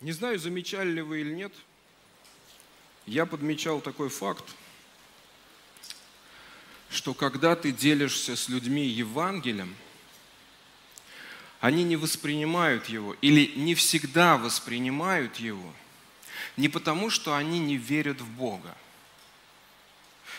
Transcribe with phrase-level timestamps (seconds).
[0.00, 1.52] Не знаю, замечали ли вы или нет,
[3.06, 4.44] я подмечал такой факт,
[6.90, 9.74] что когда ты делишься с людьми Евангелием,
[11.60, 15.72] они не воспринимают его или не всегда воспринимают его
[16.56, 18.76] не потому, что они не верят в Бога.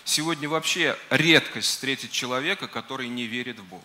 [0.04, 3.84] Сегодня вообще редкость встретить человека, который не верит в Бога.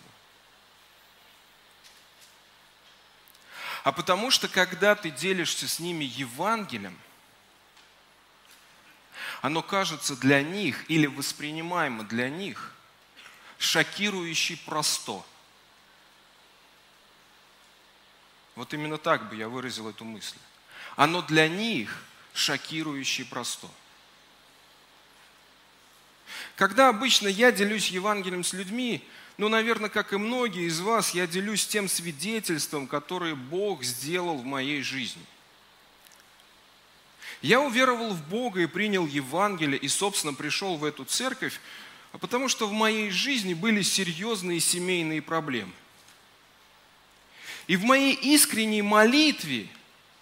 [3.85, 6.97] А потому что когда ты делишься с ними Евангелием,
[9.43, 12.73] оно кажется для них или воспринимаемо для них
[13.59, 15.23] шокирующе просто.
[18.55, 20.39] Вот именно так бы я выразил эту мысль.
[20.95, 23.67] Оно для них шокирующе просто.
[26.55, 29.07] Когда обычно я делюсь Евангелием с людьми,
[29.37, 34.45] ну, наверное, как и многие из вас, я делюсь тем свидетельством, которое Бог сделал в
[34.45, 35.21] моей жизни.
[37.41, 41.59] Я уверовал в Бога и принял Евангелие, и, собственно, пришел в эту церковь,
[42.13, 45.73] потому что в моей жизни были серьезные семейные проблемы.
[47.67, 49.67] И в моей искренней молитве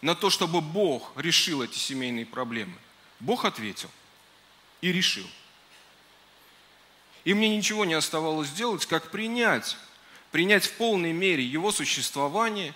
[0.02, 2.74] на то, чтобы Бог решил эти семейные проблемы,
[3.20, 3.92] Бог ответил
[4.82, 5.28] и решил–
[7.26, 9.78] и мне ничего не оставалось делать, как принять,
[10.32, 12.74] принять в полной мере его существование,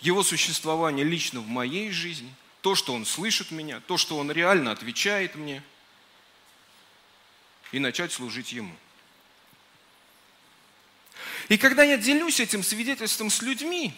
[0.00, 4.72] его существование лично в моей жизни, то, что он слышит меня, то, что он реально
[4.72, 5.62] отвечает мне,
[7.72, 8.74] и начать служить ему.
[11.48, 13.92] И когда я делюсь этим свидетельством с людьми,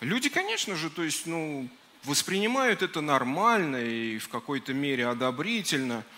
[0.00, 1.68] люди, конечно же, то есть, ну,
[2.04, 6.04] воспринимают это нормально и в какой-то мере одобрительно–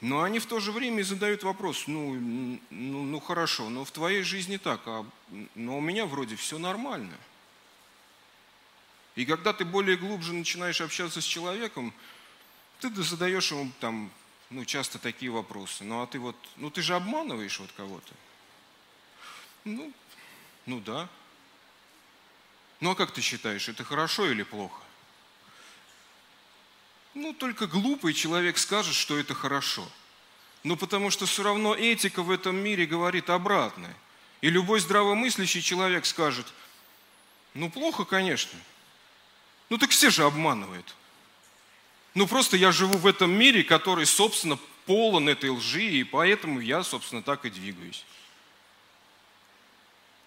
[0.00, 2.14] но они в то же время задают вопрос, ну,
[2.70, 5.04] ну, ну хорошо, но в твоей жизни так, а,
[5.54, 7.16] но у меня вроде все нормально.
[9.14, 11.92] И когда ты более глубже начинаешь общаться с человеком,
[12.80, 14.10] ты задаешь ему там,
[14.48, 15.84] ну, часто такие вопросы.
[15.84, 18.14] Ну, а ты вот, ну, ты же обманываешь вот кого-то.
[19.64, 19.92] Ну,
[20.64, 21.08] ну да.
[22.80, 24.80] Ну, а как ты считаешь, это хорошо или плохо?
[27.14, 29.86] Ну, только глупый человек скажет, что это хорошо.
[30.62, 33.96] Ну, потому что все равно этика в этом мире говорит обратное.
[34.40, 36.46] И любой здравомыслящий человек скажет,
[37.54, 38.58] ну, плохо, конечно.
[39.68, 40.94] Ну, так все же обманывают.
[42.14, 46.82] Ну, просто я живу в этом мире, который, собственно, полон этой лжи, и поэтому я,
[46.82, 48.04] собственно, так и двигаюсь.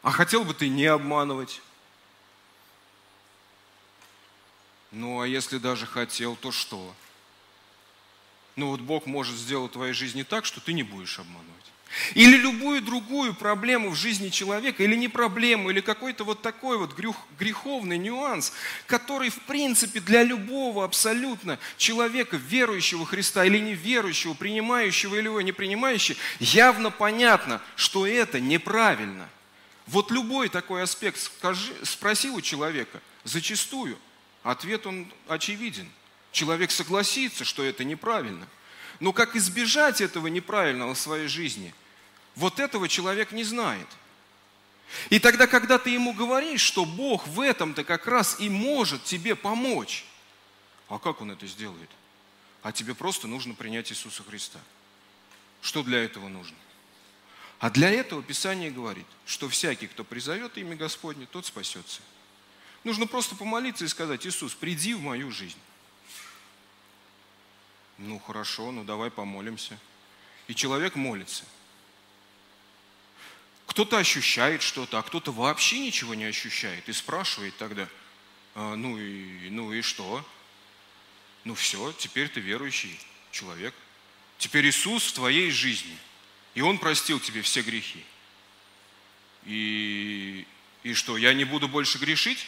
[0.02, 1.62] А хотел бы ты не обманывать?
[4.94, 6.94] Ну, а если даже хотел, то что?
[8.56, 11.50] Ну вот Бог может сделать в твоей жизни так, что ты не будешь обманывать.
[12.14, 16.96] Или любую другую проблему в жизни человека, или не проблему, или какой-то вот такой вот
[17.40, 18.54] греховный нюанс,
[18.86, 26.18] который в принципе для любого абсолютно человека, верующего Христа или неверующего, принимающего или не принимающего,
[26.40, 29.28] явно понятно, что это неправильно.
[29.88, 33.98] Вот любой такой аспект скажи, спроси у человека, зачастую–
[34.44, 35.90] Ответ он очевиден.
[36.32, 38.48] Человек согласится, что это неправильно.
[39.00, 41.74] Но как избежать этого неправильного в своей жизни,
[42.36, 43.88] вот этого человек не знает.
[45.10, 49.36] И тогда, когда ты ему говоришь, что Бог в этом-то как раз и может тебе
[49.36, 50.06] помочь,
[50.90, 51.90] а как он это сделает?
[52.62, 54.60] А тебе просто нужно принять Иисуса Христа.
[55.62, 56.58] Что для этого нужно?
[57.60, 62.02] А для этого Писание говорит, что всякий, кто призовет имя Господне, тот спасется.
[62.84, 65.58] Нужно просто помолиться и сказать, Иисус, приди в мою жизнь.
[67.98, 69.80] Ну хорошо, ну давай помолимся.
[70.48, 71.46] И человек молится.
[73.66, 77.88] Кто-то ощущает что-то, а кто-то вообще ничего не ощущает и спрашивает тогда,
[78.56, 80.26] а, ну, и, ну и что?
[81.44, 83.00] Ну все, теперь ты верующий
[83.32, 83.74] человек.
[84.38, 85.98] Теперь Иисус в твоей жизни.
[86.54, 88.04] И Он простил тебе все грехи.
[89.46, 90.46] И,
[90.84, 92.46] и что, я не буду больше грешить?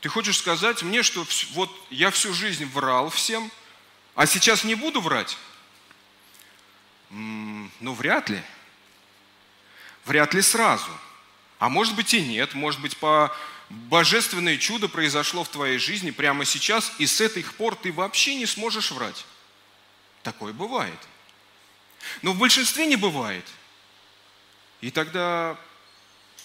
[0.00, 3.50] Ты хочешь сказать мне, что вот я всю жизнь врал всем,
[4.14, 5.36] а сейчас не буду врать?
[7.10, 8.42] Ну, вряд ли.
[10.04, 10.90] Вряд ли сразу.
[11.58, 12.54] А может быть и нет.
[12.54, 13.34] Может быть, по
[13.68, 18.46] божественное чудо произошло в твоей жизни прямо сейчас, и с этих пор ты вообще не
[18.46, 19.26] сможешь врать.
[20.22, 20.98] Такое бывает.
[22.22, 23.44] Но в большинстве не бывает.
[24.80, 25.58] И тогда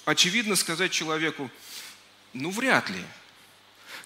[0.05, 1.49] очевидно сказать человеку,
[2.33, 3.03] ну вряд ли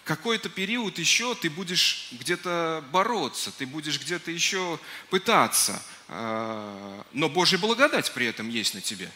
[0.08, 7.58] какой-то период еще ты будешь где-то бороться, ты будешь где-то еще пытаться, а, но Божья
[7.58, 9.12] благодать при этом есть на тебе.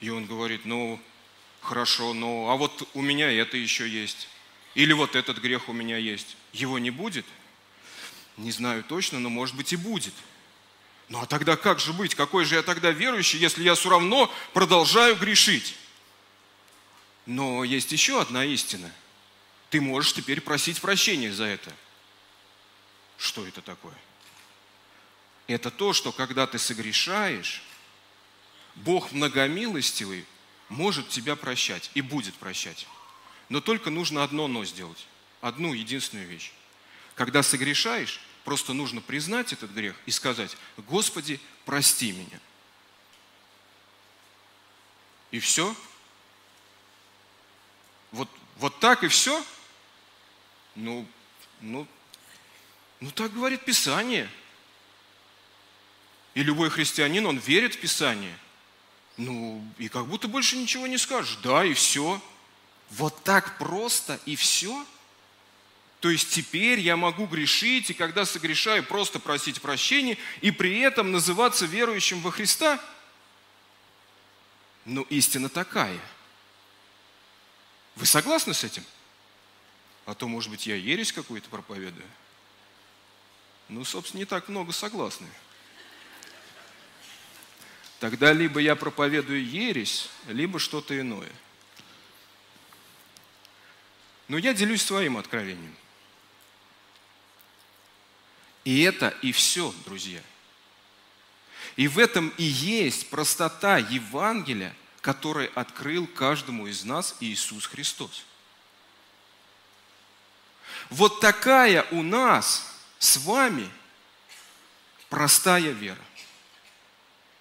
[0.00, 1.00] И он говорит, ну,
[1.62, 4.28] хорошо, ну, а вот у меня это еще есть.
[4.74, 6.36] Или вот этот грех у меня есть.
[6.52, 7.24] Его не будет?
[8.36, 10.14] Не знаю точно, но может быть и будет.
[11.08, 12.14] Ну а тогда как же быть?
[12.14, 15.74] Какой же я тогда верующий, если я все равно продолжаю грешить?
[17.24, 18.92] Но есть еще одна истина.
[19.70, 21.72] Ты можешь теперь просить прощения за это.
[23.18, 23.96] Что это такое?
[25.46, 27.62] Это то, что когда ты согрешаешь,
[28.76, 30.24] Бог многомилостивый
[30.68, 32.86] может тебя прощать и будет прощать.
[33.48, 35.06] Но только нужно одно «но» сделать.
[35.40, 36.52] Одну единственную вещь.
[37.14, 42.40] Когда согрешаешь, просто нужно признать этот грех и сказать, Господи, прости меня.
[45.30, 45.74] И все.
[48.12, 49.44] Вот, вот так и все?
[50.78, 51.04] Ну,
[51.60, 51.88] ну,
[53.00, 54.30] ну так говорит Писание.
[56.34, 58.38] И любой христианин, он верит в Писание.
[59.16, 61.36] Ну, и как будто больше ничего не скажешь.
[61.42, 62.22] Да, и все.
[62.90, 64.86] Вот так просто и все?
[65.98, 71.10] То есть теперь я могу грешить, и когда согрешаю, просто просить прощения, и при этом
[71.10, 72.80] называться верующим во Христа?
[74.84, 75.98] Ну, истина такая.
[77.96, 78.84] Вы согласны с этим?
[80.08, 82.06] А то, может быть, я ересь какую-то проповедую?
[83.68, 85.26] Ну, собственно, не так много согласны.
[88.00, 91.30] Тогда либо я проповедую ересь, либо что-то иное.
[94.28, 95.76] Но я делюсь своим откровением.
[98.64, 100.22] И это и все, друзья.
[101.76, 108.24] И в этом и есть простота Евангелия, который открыл каждому из нас Иисус Христос.
[110.90, 113.68] Вот такая у нас с вами
[115.08, 116.02] простая вера.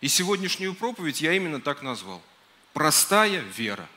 [0.02, 2.22] И сегодняшнюю проповедь я именно так назвал.
[2.74, 3.88] Простая вера.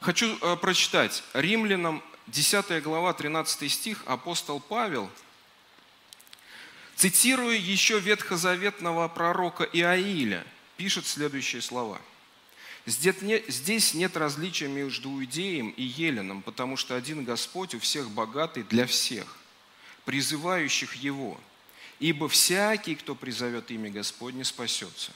[0.00, 5.10] Хочу э, прочитать Римлянам 10 глава 13 стих апостол Павел,
[6.96, 10.44] цитируя еще ветхозаветного пророка Иаиля,
[10.76, 12.00] пишет следующие слова.
[12.86, 18.86] Здесь нет различия между иудеем и еленом, потому что один Господь у всех богатый для
[18.86, 19.36] всех,
[20.04, 21.38] призывающих Его.
[21.98, 25.12] Ибо всякий, кто призовет имя Господне, спасется.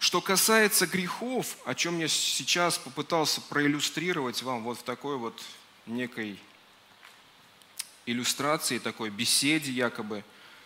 [0.00, 5.40] Что касается грехов, о чем я сейчас попытался проиллюстрировать вам вот в такой вот
[5.86, 6.38] некой
[8.04, 10.24] иллюстрации, такой беседе якобы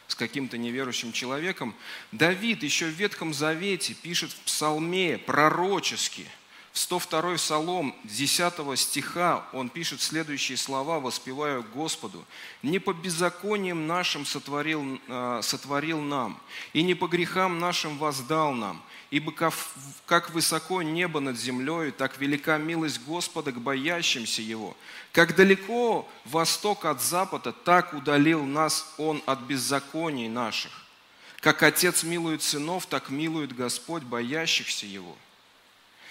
[0.08, 1.74] с каким-то неверующим человеком,
[2.10, 6.26] Давид еще в Ветхом Завете пишет в псалме пророчески–
[6.78, 12.24] 102 Псалом 10 стиха он пишет следующие слова, воспевая Господу.
[12.62, 16.40] «Не по беззакониям нашим сотворил, э, сотворил нам,
[16.72, 22.58] и не по грехам нашим воздал нам, ибо как высоко небо над землей, так велика
[22.58, 24.76] милость Господа к боящимся Его.
[25.12, 30.72] Как далеко восток от запада, так удалил нас Он от беззаконий наших.
[31.40, 35.16] Как Отец милует сынов, так милует Господь боящихся Его».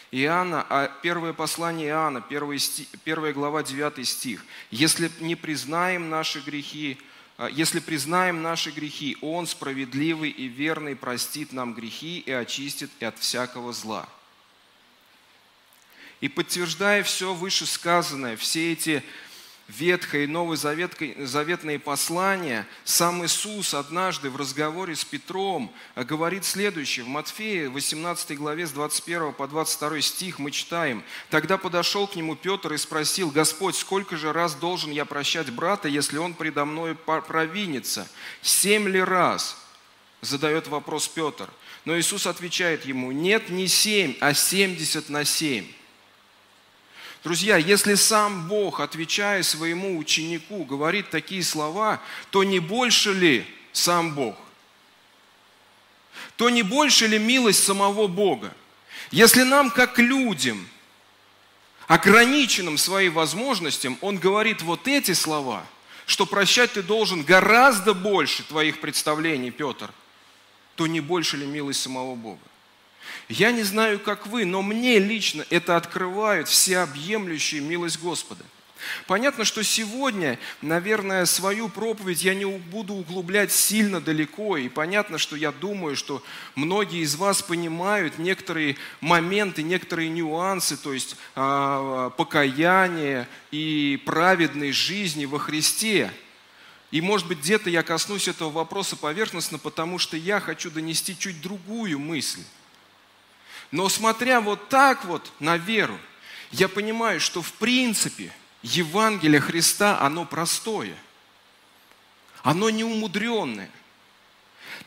[0.10, 4.46] Иоанна, а первое послание Иоанна, первая, глава, 9 стих.
[4.72, 6.98] «Если не признаем наши грехи,
[7.52, 13.74] если признаем наши грехи, Он справедливый и верный простит нам грехи и очистит от всякого
[13.74, 14.10] зла».
[16.20, 19.04] И подтверждая все вышесказанное, все эти
[19.68, 27.04] Ветхое и Новозаветные послания, сам Иисус однажды в разговоре с Петром э, говорит следующее.
[27.04, 31.04] В Матфея 18 главе с 21 по 22 стих мы читаем.
[31.30, 35.90] «Тогда подошел к нему Петр и спросил, «Господь, сколько же раз должен я прощать брата,
[35.90, 38.08] если он предо мной провинится?
[38.42, 39.58] Семь ли раз?»
[40.22, 41.50] Задает вопрос Петр.
[41.84, 45.68] Но Иисус отвечает ему, «Нет, не семь, а семьдесят на семь».
[47.28, 54.16] Друзья, если сам Бог, отвечая своему ученику, говорит такие слова, то не больше ли сам
[54.16, 54.38] Бог?
[56.38, 58.54] То не больше ли милость самого Бога?
[59.12, 60.70] Если нам, как людям,
[61.88, 65.66] ограниченным своим возможностям, Он говорит вот эти слова,
[66.06, 69.92] что прощать ты должен гораздо больше твоих представлений, Петр,
[70.76, 72.40] то не больше ли милость самого Бога?
[73.30, 78.44] Я не знаю, как вы, но мне лично это открывает всеобъемлющую милость Господа.
[79.08, 85.36] Понятно, что сегодня, наверное, свою проповедь я не буду углублять сильно далеко, и понятно, что
[85.36, 86.24] я думаю, что
[86.56, 95.26] многие из вас понимают некоторые моменты, некоторые нюансы, то есть э, покаяние и праведной жизни
[95.26, 96.12] во Христе–
[96.92, 101.42] И может быть где-то я коснусь этого вопроса поверхностно, потому что я хочу донести чуть
[101.42, 102.42] другую мысль.
[103.72, 106.00] Но смотря вот так вот на веру,
[106.52, 110.96] я понимаю, что в принципе Евангелие Христа, оно простое.
[112.44, 113.70] Оно не умудренное.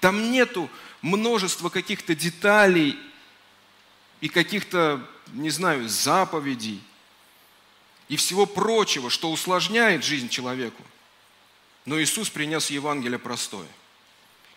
[0.00, 0.70] Там нету
[1.02, 2.98] множества каких-то деталей
[4.20, 6.82] и каких-то, не знаю, заповедей
[8.08, 10.82] и всего прочего, что усложняет жизнь человеку.
[11.84, 13.68] Но Иисус принес Евангелие простое.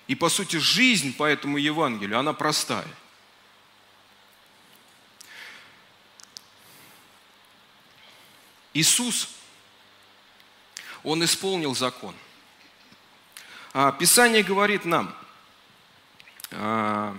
[0.08, 2.88] И по сути жизнь по этому Евангелию, она простая.
[8.74, 9.30] Иисус,
[11.03, 12.15] Он исполнил закон.
[13.74, 15.13] А Писание говорит нам
[16.51, 17.18] а,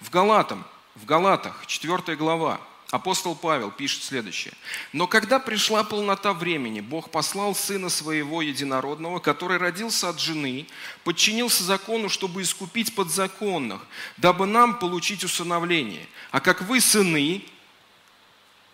[0.00, 2.60] в Галатам, в Галатах, 4 глава,
[2.90, 4.52] Апостол Павел пишет следующее.
[4.92, 10.66] «Но когда пришла полнота времени, Бог послал Сына Своего Единородного, который родился от жены,
[11.04, 13.86] подчинился закону, чтобы искупить подзаконных,
[14.16, 16.04] дабы нам получить усыновление.
[16.32, 17.44] А как вы сыны,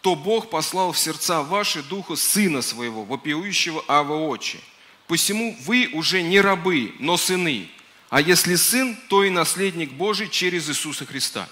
[0.06, 4.60] то Бог послал в сердца ваши Духа Сына Своего, вопиющего Ава Очи.
[5.08, 7.68] Посему вы уже не рабы, но сыны.
[8.08, 11.48] А если сын, то и наследник Божий через Иисуса Христа».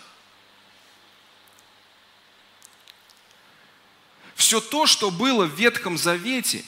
[4.37, 6.65] Все то, что было в Ветхом Завете,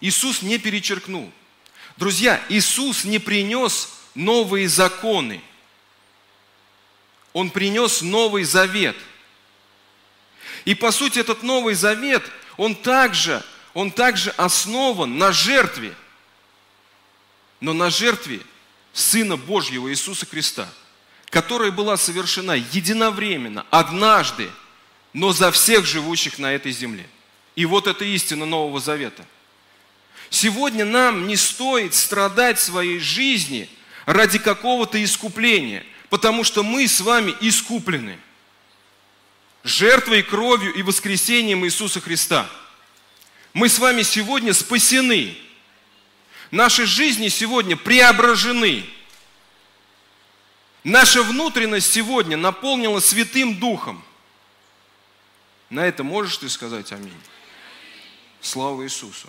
[0.00, 1.32] Иисус не перечеркнул.
[1.96, 5.42] Друзья, Иисус не принес новые законы.
[7.32, 8.96] Он принес Новый Завет.
[10.66, 12.22] И по сути этот Новый Завет,
[12.58, 13.42] он также,
[13.72, 15.94] он также основан на жертве.
[17.60, 18.40] Но на жертве
[18.92, 20.68] Сына Божьего Иисуса Христа,
[21.30, 24.50] которая была совершена единовременно, однажды–
[25.16, 27.08] но за всех живущих на этой земле.
[27.54, 29.24] И вот это истина Нового Завета.
[30.28, 33.66] Сегодня нам не стоит страдать своей жизни
[34.04, 38.18] ради какого-то искупления, потому что мы с вами искуплены
[39.66, 42.48] жертвой, кровью и воскресением Иисуса Христа.
[43.52, 45.36] Мы с вами сегодня спасены.
[46.50, 48.84] Наши жизни сегодня преображены.
[50.84, 54.04] Наша внутренность сегодня наполнена Святым Духом.
[55.68, 57.20] На это можешь ты сказать аминь?
[58.40, 59.28] Слава Иисусу.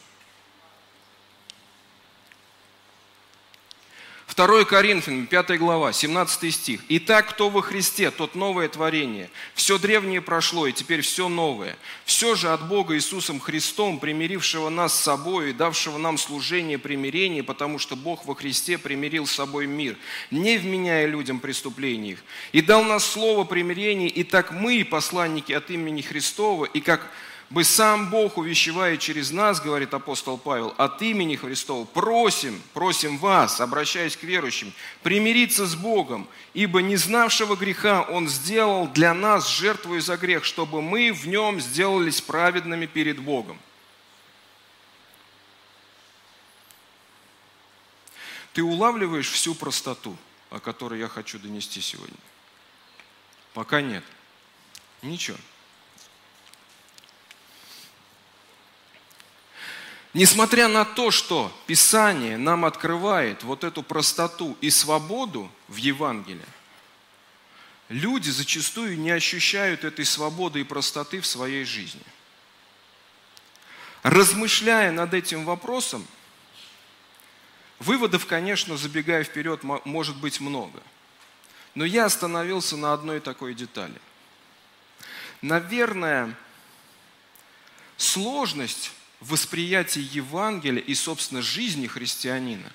[4.37, 6.81] 2 Коринфянам, 5 глава, 17 стих.
[6.89, 9.31] «Итак, кто во Христе, тот новое творение.
[9.55, 11.75] Все древнее прошло, и теперь все новое.
[12.05, 17.41] Все же от Бога Иисусом Христом, примирившего нас с собой и давшего нам служение примирения,
[17.41, 19.97] потому что Бог во Христе примирил с собой мир,
[20.29, 25.71] не вменяя людям преступлений их, и дал нас слово примирения, и так мы, посланники от
[25.71, 27.11] имени Христова, и как
[27.49, 33.61] бы сам Бог, увещевая через нас, говорит апостол Павел, от имени Христова, просим, просим вас,
[33.61, 39.97] обращаясь к верующим, примириться с Богом, ибо не знавшего греха Он сделал для нас жертву
[39.99, 43.57] за грех, чтобы мы в нем сделались праведными перед Богом.
[48.51, 50.17] Ты улавливаешь всю простоту,
[50.49, 52.17] о которой я хочу донести сегодня?
[53.53, 54.03] Пока нет.
[55.01, 55.37] Ничего.
[60.17, 66.41] Несмотря на то, что Писание нам открывает вот эту простоту и свободу в Евангелии,
[67.87, 72.01] люди зачастую не ощущают этой свободы и простоты в своей жизни.
[74.01, 76.03] Размышляя над этим вопросом,
[77.77, 80.81] выводов, конечно, забегая вперед, может быть много.
[81.75, 84.01] Но я остановился на одной такой детали.
[85.43, 86.35] Наверное,
[87.97, 92.71] сложность восприятие Евангелия и, собственно, жизни христианина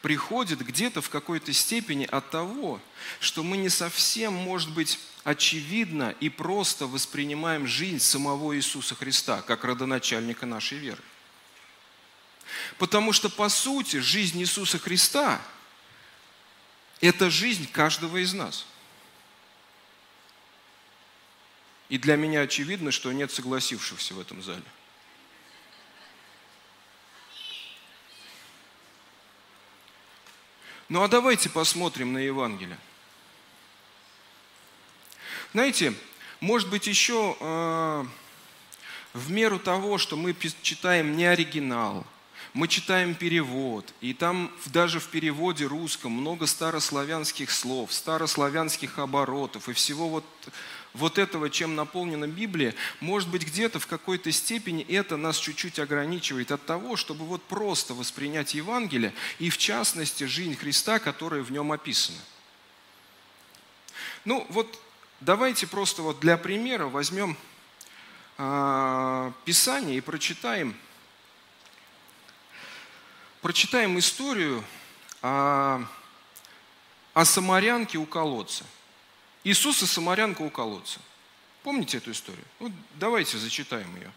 [0.00, 2.80] приходит где-то в какой-то степени от того,
[3.20, 9.64] что мы не совсем, может быть, очевидно и просто воспринимаем жизнь самого Иисуса Христа, как
[9.64, 11.02] родоначальника нашей веры.
[12.78, 15.40] Потому что, по сути, жизнь Иисуса Христа–
[17.00, 18.66] это жизнь каждого из нас.
[21.88, 24.64] И для меня очевидно, что нет согласившихся в этом зале–
[30.92, 32.76] Ну а давайте посмотрим на Евангелие.
[35.54, 35.94] Знаете,
[36.38, 38.04] может быть еще э,
[39.14, 42.04] в меру того, что мы читаем не оригинал,
[42.52, 49.72] мы читаем перевод, и там даже в переводе русском много старославянских слов, старославянских оборотов и
[49.72, 50.24] всего вот,
[50.94, 56.52] вот этого, чем наполнена Библия, может быть, где-то в какой-то степени это нас чуть-чуть ограничивает
[56.52, 61.72] от того, чтобы вот просто воспринять Евангелие и, в частности, жизнь Христа, которая в нем
[61.72, 62.18] описана.
[64.24, 64.78] Ну, вот
[65.20, 67.36] давайте просто вот для примера возьмем
[68.38, 70.76] э, Писание и прочитаем–
[73.42, 74.64] прочитаем историю
[75.20, 75.84] о,
[77.12, 78.64] о самарянке у колодца.
[79.44, 81.00] Иисус и самарянка у колодца.
[81.62, 82.44] Помните эту историю?
[82.58, 84.12] Вот давайте зачитаем ее.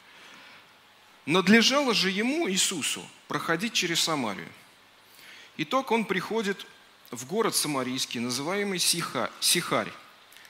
[1.25, 4.50] Надлежало же ему, Иисусу, проходить через Самарию.
[5.58, 6.65] Итог, он приходит
[7.10, 9.91] в город Самарийский, называемый Сиха, Сихарь,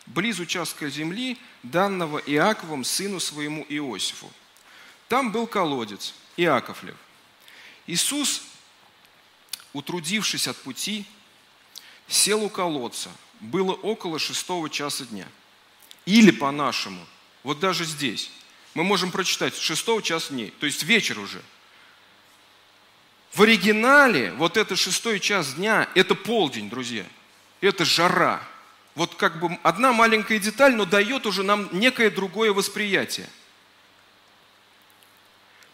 [0.05, 4.29] близ участка земли, данного Иаковом сыну своему Иосифу.
[5.07, 6.97] Там был колодец, Иаковлев.
[7.87, 8.41] Иисус
[9.75, 11.05] утрудившись от пути,
[12.07, 13.11] сел у колодца.
[13.39, 15.27] Было около шестого часа дня.
[16.05, 17.05] Или по-нашему,
[17.43, 18.31] вот даже здесь,
[18.73, 21.41] мы можем прочитать шестого часа дней, то есть вечер уже.
[23.33, 27.05] В оригинале вот это шестой час дня, это полдень, друзья.
[27.59, 28.41] Это жара.
[28.93, 33.29] Вот как бы одна маленькая деталь, но дает уже нам некое другое восприятие.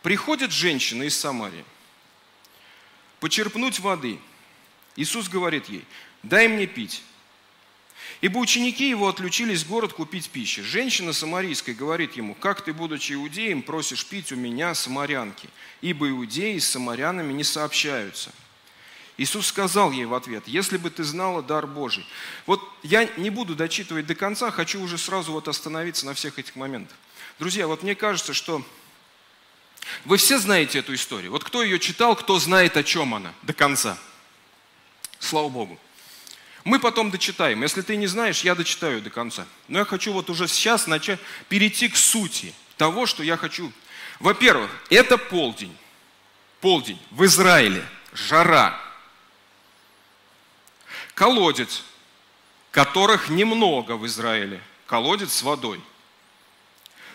[0.01, 1.63] Приходит женщина из Самарии–
[3.22, 4.20] почерпнуть воды.
[4.98, 5.86] Иисус говорит ей,
[6.24, 7.03] дай мне пить.
[8.22, 10.62] Ибо ученики его отлучились в город купить пищи.
[10.62, 15.50] Женщина самарийская говорит ему, как ты, будучи иудеем, просишь пить у меня, самарянки,
[15.82, 18.32] ибо иудеи с самарянами не сообщаются.
[19.18, 22.06] Иисус сказал ей в ответ, если бы ты знала дар Божий.
[22.46, 26.56] Вот я не буду дочитывать до конца, хочу уже сразу вот остановиться на всех этих
[26.56, 26.96] моментах.
[27.40, 28.63] Друзья, вот мне кажется, что
[30.06, 31.32] вы все знаете эту историю.
[31.32, 33.98] Вот кто ее читал, кто знает, о чем она до конца.
[35.20, 35.80] Слава Богу.
[36.63, 37.62] Мы потом дочитаем.
[37.63, 39.46] Если ты не знаешь, я дочитаю до конца.
[39.68, 43.72] Но я хочу вот уже сейчас начать перейти к сути того, что я хочу.
[44.20, 45.75] Во-первых, это полдень.
[46.60, 47.84] Полдень в Израиле.
[48.13, 48.80] Жара.
[51.15, 51.84] Колодец,
[52.72, 54.62] которых немного в Израиле.
[54.86, 55.81] Колодец с водой.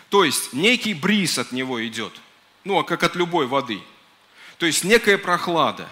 [0.09, 2.13] То есть некий бриз от него идет–
[2.67, 3.81] ну, а как от любой воды.
[4.57, 5.87] То есть некая прохлада.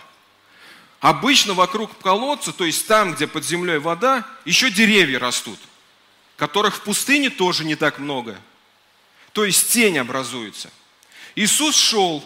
[1.00, 5.60] Обычно вокруг колодца, то есть там, где под землей вода, еще деревья растут,
[6.38, 8.38] которых в пустыне тоже не так много.
[9.34, 10.72] То есть тень образуется.
[11.36, 12.24] Иисус шел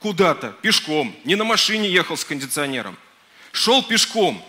[0.00, 2.96] куда-то пешком, не на машине ехал с кондиционером,
[3.52, 4.44] шел пешком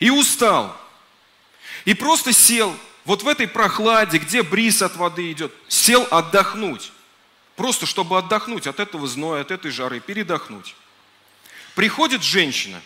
[0.00, 0.76] и устал.
[1.84, 6.92] И просто сел вот в этой прохладе, где бриз от воды идет, сел отдохнуть.
[7.56, 10.74] Просто чтобы отдохнуть от этого зноя, от этой жары, передохнуть.
[11.74, 12.80] Приходит женщина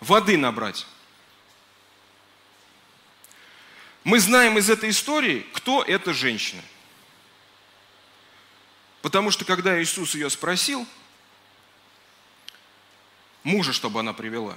[0.00, 0.86] воды набрать.
[4.04, 6.62] Мы знаем из этой истории, кто эта женщина.
[9.00, 10.86] Потому что когда Иисус ее спросил,
[13.44, 14.56] мужа, чтобы она привела,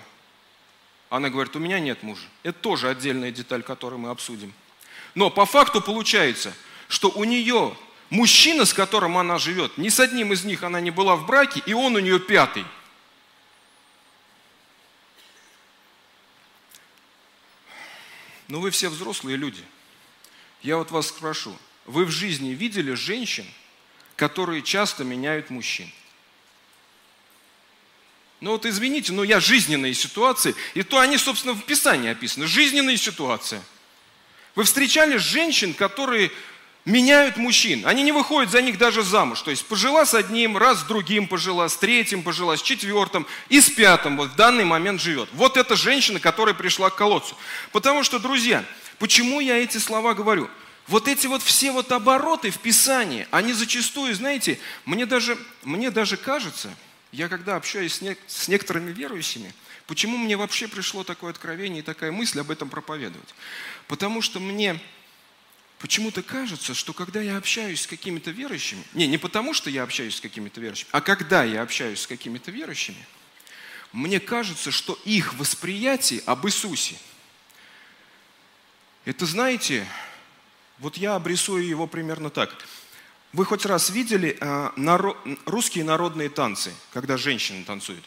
[1.10, 2.28] она говорит, у меня нет мужа.
[2.41, 4.54] Это тоже отдельная деталь, которую мы обсудим.
[5.13, 6.54] Но по факту получается,
[6.88, 7.78] что у нее
[8.10, 11.62] Мужчина, с которым она живет, ни с одним из них она не была в браке,
[11.65, 12.65] и он у нее пятый.
[18.48, 19.64] Но вы все взрослые люди.
[20.62, 23.46] Я вот вас спрошу, вы в жизни видели женщин,
[24.16, 25.92] которые часто меняют мужчин?
[28.42, 32.48] Ну вот извините, но я жизненные ситуации, и то они, собственно, в Писании описаны.
[32.48, 33.62] Жизненные ситуации.
[34.56, 36.32] Вы встречали женщин, которые
[36.86, 37.86] меняют мужчин.
[37.86, 39.41] Они не выходят за них даже замуж.
[39.41, 43.60] То есть пожила с одним, раз с другим пожила, с третьим пожила, с четвертым и
[43.60, 45.28] с пятым вот в данный момент живет.
[45.34, 47.36] Вот эта женщина, которая пришла к колодцу.
[47.71, 48.63] Потому что, друзья,
[49.00, 50.50] почему я эти слова говорю?
[50.88, 56.15] Вот эти вот все вот обороты в Писании, они зачастую, знаете, мне даже, мне даже
[56.15, 56.69] кажется,
[57.12, 59.52] я когда общаюсь с, не, с некоторыми верующими,
[59.88, 63.34] почему мне вообще пришло такое откровение и такая мысль об этом проповедовать?
[63.88, 64.80] Потому что мне
[65.86, 70.15] Почему-то кажется, что когда я общаюсь с какими-то верующими, не, не потому, что я общаюсь
[70.15, 73.06] с какими-то верующими, а когда я общаюсь с какими-то верующими,
[73.91, 76.95] мне кажется, что их восприятие об Иисусе,
[79.06, 79.86] это, знаете,
[80.80, 82.50] вот я обрисую его примерно так.
[83.32, 85.15] Вы хоть раз видели э, наро...
[85.45, 88.04] русские народные танцы, когда женщины танцуют?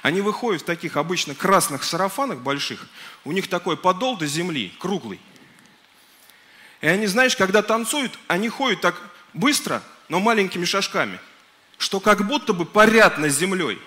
[0.00, 2.88] Они выходят в таких обычно красных сарафанах больших,
[3.26, 5.20] у них такой подол до земли, круглый.
[6.80, 9.00] И они, знаешь, когда танцуют, они ходят так
[9.34, 11.18] быстро, но маленькими шажками.
[11.78, 13.80] что как будто бы парят над землей.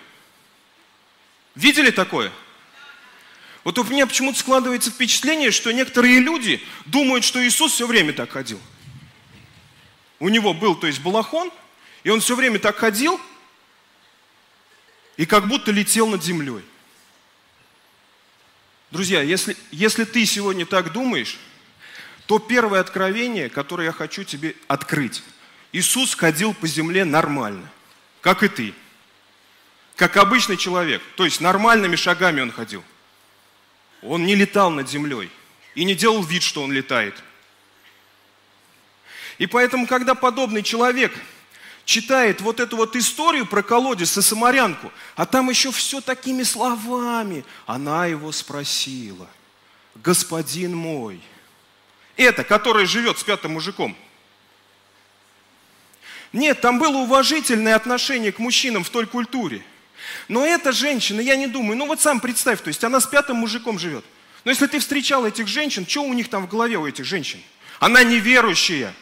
[1.54, 2.32] Видели такое?
[3.64, 8.32] Вот у меня почему-то складывается впечатление, что некоторые люди думают, что Иисус все время так
[8.32, 8.60] ходил.
[10.20, 11.52] У него был, то есть, балахон,
[12.04, 13.22] и он все время так ходил,
[15.16, 16.64] и как будто летел над землей.
[18.90, 21.38] Друзья, если, если ты сегодня так думаешь,
[22.26, 25.24] то первое откровение, которое я хочу тебе открыть.
[25.72, 27.70] Иисус ходил по земле нормально,
[28.22, 28.74] как и ты.
[29.96, 31.02] Как обычный человек.
[31.16, 32.84] То есть нормальными шагами он ходил.
[34.02, 35.30] Он не летал над землей
[35.76, 37.16] и не делал вид, что он летает.
[39.38, 41.14] И поэтому, когда подобный человек
[41.86, 47.44] читает вот эту вот историю про колодец и самарянку, а там еще все такими словами,
[47.66, 49.28] она его спросила,
[49.96, 51.22] господин мой,
[52.18, 53.96] это, который живет с пятым мужиком.
[56.32, 59.64] Нет, там было уважительное отношение к мужчинам в той культуре–
[60.28, 63.38] но эта женщина, я не думаю, ну вот сам представь, то есть она с пятым
[63.38, 64.06] мужиком живет.
[64.44, 67.42] Но если ты встречал этих женщин, что у них там в голове у этих женщин?
[67.80, 68.94] Она неверующая.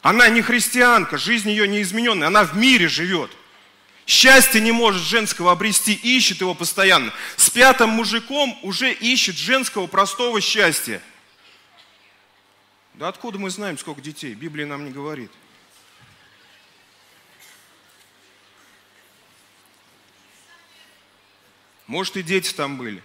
[0.00, 3.30] Она не христианка, жизнь ее не измененная, она в мире живет.
[4.04, 7.12] Счастье не может женского обрести, ищет его постоянно.
[7.36, 11.00] С пятым мужиком уже ищет женского простого счастья.
[12.94, 14.34] Да откуда мы знаем, сколько детей?
[14.34, 15.30] Библия нам не говорит.
[21.86, 23.02] Может, и дети там были.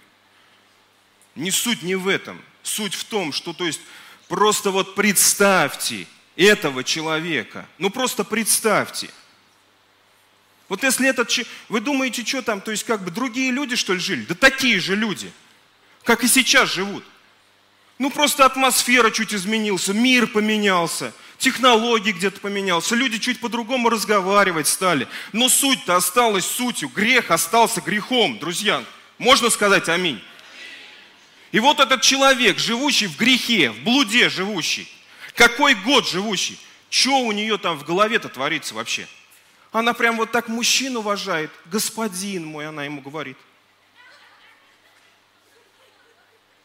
[1.35, 2.41] Не суть не в этом.
[2.63, 3.81] Суть в том, что, то есть,
[4.27, 7.67] просто вот представьте этого человека.
[7.77, 9.09] Ну, просто представьте.
[10.69, 11.31] Вот если этот...
[11.69, 14.25] Вы думаете, что там, то есть, как бы другие люди, что ли, жили?
[14.25, 15.31] Да такие же люди,
[16.03, 17.03] как и сейчас живут.
[17.99, 25.07] Ну, просто атмосфера чуть изменился, мир поменялся, технологии где-то поменялся, люди чуть по-другому разговаривать стали.
[25.33, 28.83] Но суть-то осталась сутью, грех остался грехом, друзья.
[29.17, 30.21] Можно сказать аминь?
[31.51, 34.87] И вот этот человек, живущий в грехе, в блуде живущий,
[35.33, 39.07] какой год живущий, что у нее там в голове-то творится вообще?
[39.71, 43.37] Она прям вот так мужчин уважает, господин мой, она ему говорит.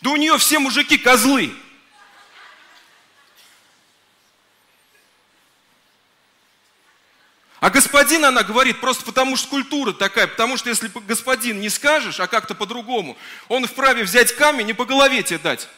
[0.02, 1.54] Да у нее все мужики козлы.
[7.60, 12.18] А господин, она говорит, просто потому что культура такая, потому что если господин не скажешь,
[12.18, 15.68] а как-то по-другому, он вправе взять камень и по голове тебе дать.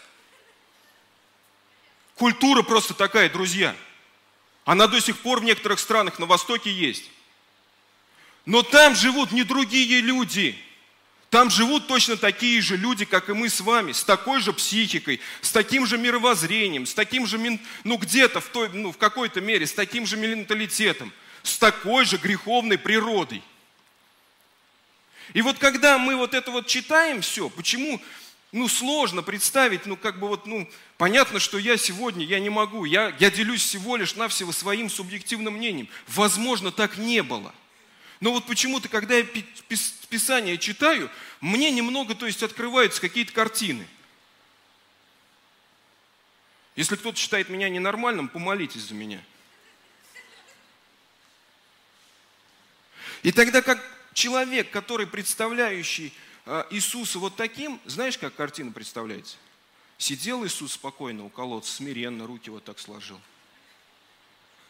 [2.15, 3.77] Культура просто такая, друзья.
[4.65, 7.11] Она до сих пор в некоторых странах на Востоке есть.
[8.47, 10.59] Но там живут не другие люди.
[11.35, 15.21] Там живут точно такие же люди, как и мы с вами, с такой же психикой,
[15.41, 17.41] с таким же мировоззрением, с таким же,
[17.83, 22.19] ну где-то, в, той, ну, в какой-то мере, с таким же менталитетом, с такой же
[22.19, 23.43] греховной природой.
[25.33, 28.01] И вот когда мы вот это вот читаем все, почему,
[28.53, 32.85] ну, сложно представить, ну, как бы вот, ну, понятно, что я сегодня, я не могу,
[32.85, 35.89] я, я делюсь всего лишь навсего своим субъективным мнением.
[36.07, 37.53] Возможно, так не было–
[38.25, 39.27] но вот почему-то, когда я
[40.09, 41.11] Писание читаю,
[41.43, 43.87] мне немного, то есть, открываются какие-то картины.
[46.75, 49.23] Если кто-то считает меня ненормальным, помолитесь за меня.
[53.23, 53.79] И тогда как
[54.15, 56.15] человек, который представляющий
[56.47, 59.37] а, Иисуса вот таким, знаешь, как картина представляется?
[59.99, 63.21] Сидел Иисус спокойно у колодца, смиренно, руки вот так сложил.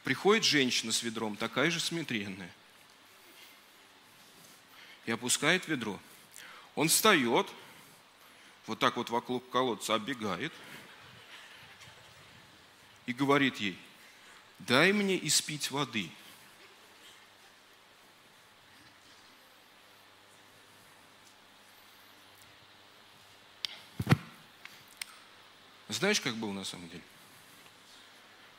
[0.03, 2.51] Приходит женщина с ведром, такая же смиренная
[5.07, 5.99] и опускает ведро.
[6.75, 7.49] Он встает,
[8.67, 10.53] вот так вот вокруг колодца оббегает
[13.07, 13.79] и говорит ей,
[14.61, 16.11] дай мне испить воды.
[25.89, 27.03] Знаешь, как было на самом деле?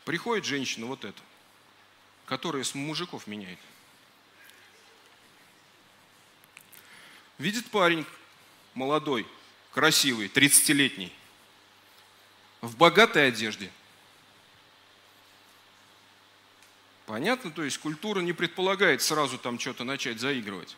[0.06, 1.22] Приходит женщина вот эта,
[2.28, 3.60] которая с мужиков меняет–
[7.38, 8.06] Видит парень
[8.74, 9.28] молодой,
[9.72, 11.12] красивый, 30-летний,
[12.62, 13.72] в богатой одежде.
[17.06, 17.52] Понятно?
[17.52, 20.76] То есть культура не предполагает сразу там что-то начать заигрывать.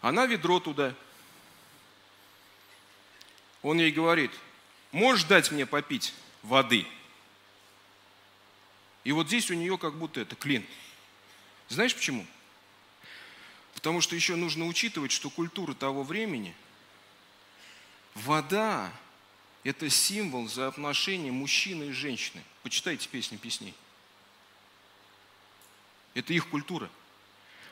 [0.00, 0.94] Она ведро туда.
[3.62, 4.30] Он ей говорит,
[4.92, 6.86] можешь дать мне попить воды?
[9.04, 10.66] И вот здесь у нее как будто это клин.
[11.68, 12.26] Знаешь почему?
[13.80, 16.54] Потому что еще нужно учитывать, что культура того времени,
[18.14, 18.92] вода–
[19.64, 22.44] это символ взаимоотношений мужчины и женщины.
[22.62, 23.74] Почитайте песни песней.
[26.12, 26.90] Это их культура.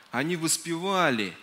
[0.09, 1.37] Они воспевали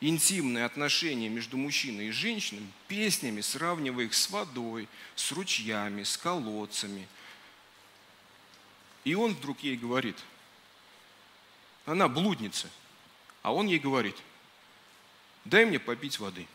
[0.00, 7.08] интимные отношения между мужчиной и женщиной песнями, сравнивая их с водой, с ручьями, с колодцами.
[9.04, 10.18] И он вдруг ей говорит,
[11.86, 12.68] она блудница,
[13.42, 14.16] а он ей говорит,
[15.44, 16.46] дай мне попить воды.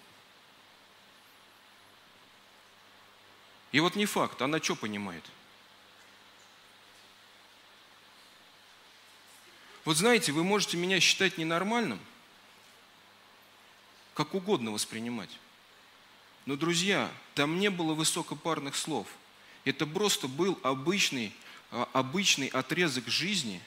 [3.72, 5.24] И вот не факт, она что понимает?
[9.86, 12.00] Вот знаете, вы можете меня считать ненормальным–
[14.18, 15.30] как угодно воспринимать.
[16.48, 19.06] Но, друзья, там не было высокопарных слов.
[19.64, 21.32] Это просто был обычный,
[21.70, 23.62] а, обычный отрезок жизни,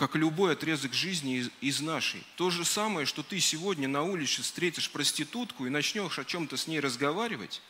[0.00, 2.24] как любой отрезок жизни из, из нашей.
[2.36, 6.66] То же самое, что ты сегодня на улице встретишь проститутку и начнешь о чем-то с
[6.66, 7.60] ней разговаривать.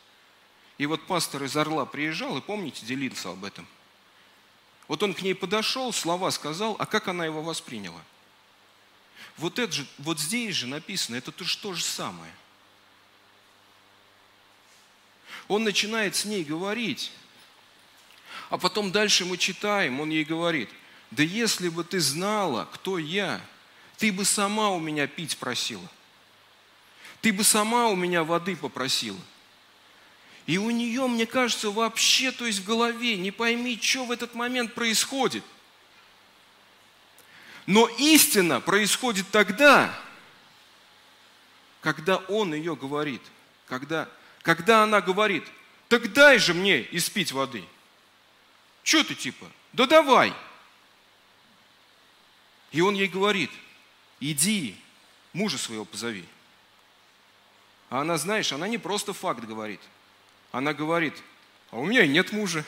[0.77, 3.67] И вот пастор из Орла приезжал, и помните, делился об этом.
[4.87, 8.01] Вот он к ней подошел, слова сказал, а как она его восприняла?
[9.35, 12.33] Вот, это же, вот здесь же написано, это то, то же самое.
[15.49, 17.11] Он начинает с ней говорить,
[18.49, 20.69] а потом дальше мы читаем, он ей говорит,
[21.11, 23.41] да если бы ты знала, кто я,
[23.97, 25.87] ты бы сама у меня пить просила.
[27.21, 29.19] Ты бы сама у меня воды попросила.
[30.47, 34.33] И у нее, мне кажется, вообще, то есть в голове, не пойми, что в этот
[34.33, 35.43] момент происходит–
[37.65, 39.97] но истина происходит тогда,
[41.81, 43.21] когда он ее говорит,
[43.67, 44.09] когда,
[44.41, 45.45] когда она говорит,
[45.87, 47.63] так дай же мне испить воды.
[48.83, 49.45] Что ты типа?
[49.73, 50.33] Да давай.
[52.71, 53.51] И он ей говорит,
[54.19, 54.75] иди,
[55.33, 56.25] мужа своего позови.
[57.89, 59.81] А она, знаешь, она не просто факт говорит.
[60.51, 61.13] Она говорит,
[61.71, 62.63] а у меня и нет мужа.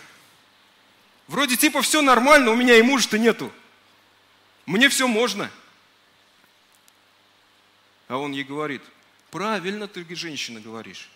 [1.28, 3.52] Вроде типа все нормально, у меня и мужа-то нету.
[4.66, 5.50] Мне все можно.
[8.08, 8.82] А он ей говорит,
[9.32, 11.10] правильно ты, женщина, говоришь.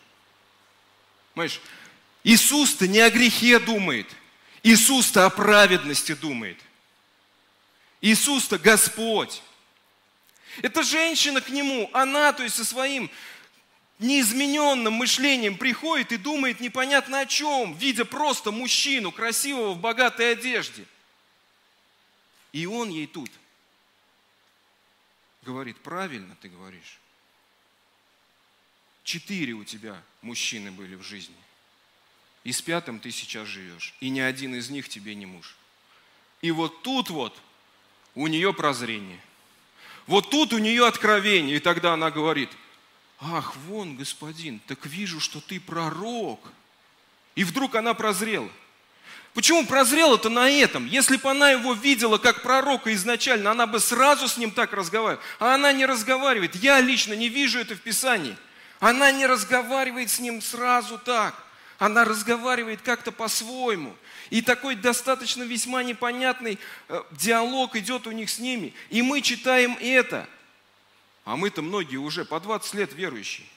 [1.33, 1.61] Понимаешь,
[2.23, 4.07] Иисус-то не о грехе думает.
[4.63, 6.59] Иисус-то о праведности думает.
[8.01, 9.41] Иисус-то Господь.
[10.61, 13.09] Эта женщина к нему, она, то есть со своим
[13.99, 20.85] неизмененным мышлением приходит и думает непонятно о чем, видя просто мужчину красивого в богатой одежде–
[22.57, 23.29] и он ей тут
[25.43, 26.99] говорит, правильно ты говоришь.
[29.03, 31.35] Четыре у тебя мужчины были в жизни.
[32.43, 33.93] И с пятым ты сейчас живешь.
[33.99, 35.55] И ни один из них тебе не муж.
[36.41, 37.39] И вот тут вот
[38.17, 39.19] у нее прозрение.
[40.07, 41.57] Вот тут у нее откровение.
[41.57, 42.49] И тогда она говорит,
[43.19, 46.39] ах, вон, господин, так вижу, что ты пророк.
[47.35, 48.49] И вдруг она прозрела.
[49.35, 50.87] Почему прозрела-то на этом?
[50.87, 55.23] Если бы она его видела как пророка изначально, она бы сразу с ним так разговаривала.
[55.37, 56.55] А она не разговаривает.
[56.55, 58.35] Я лично не вижу это в Писании.
[58.79, 61.35] Она не разговаривает с ним сразу так.
[61.77, 63.95] Она разговаривает как-то по-своему.
[64.29, 66.59] И такой достаточно весьма непонятный
[66.89, 68.73] э, диалог идет у них с ними.
[68.89, 70.27] И мы читаем это.
[71.23, 73.47] А мы-то многие уже по 20 лет верующие.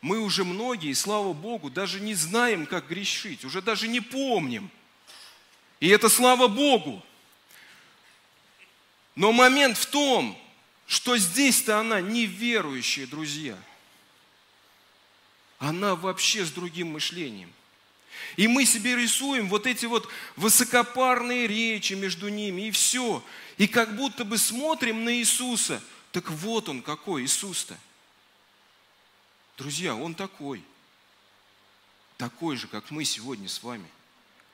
[0.00, 4.70] Мы уже многие, слава Богу, даже не знаем, как грешить, уже даже не помним.
[5.80, 7.04] И это слава Богу.
[9.14, 10.38] Но момент в том,
[10.86, 13.58] что здесь-то она неверующая, друзья.
[15.58, 17.52] Она вообще с другим мышлением.
[18.36, 23.22] И мы себе рисуем вот эти вот высокопарные речи между ними, и все.
[23.56, 25.82] И как будто бы смотрим на Иисуса.
[26.12, 27.76] Так вот он какой, Иисус-то.
[29.56, 30.62] Друзья, Он такой.
[32.16, 33.88] Такой же, как мы сегодня с вами.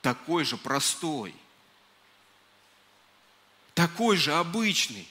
[0.01, 1.33] Такой же простой.
[3.73, 5.07] Такой же обычный.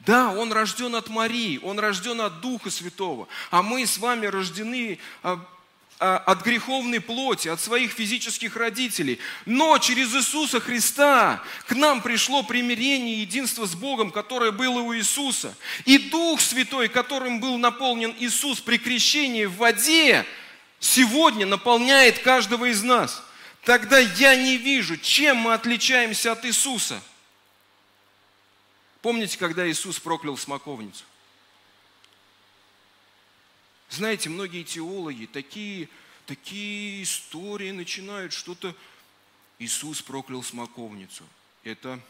[0.00, 4.98] Да, он рожден от Марии, он рожден от Духа Святого, а мы с вами рождены
[5.22, 5.42] а,
[5.98, 9.18] от греховной плоти, от своих физических родителей.
[9.46, 14.94] Но через Иисуса Христа к нам пришло примирение и единство с Богом, которое было у
[14.94, 15.54] Иисуса.
[15.84, 20.26] И Дух Святой, которым был наполнен Иисус при крещении в воде,
[20.80, 23.22] сегодня наполняет каждого из нас.
[23.62, 27.00] Тогда я не вижу, чем мы отличаемся от Иисуса.
[29.00, 31.04] Помните, когда Иисус проклял смоковницу?
[33.90, 35.88] Знаете, многие теологи такие,
[36.26, 38.74] такие истории начинают что-то...
[39.60, 41.24] Иисус проклял смоковницу.
[41.62, 42.00] Это,